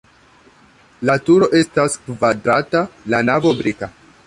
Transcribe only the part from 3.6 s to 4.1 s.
brika.